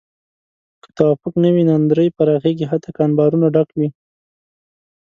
[0.81, 3.89] که توافق نه وي، ناندرۍ پراخېږي حتی که انبارونه ډک وي.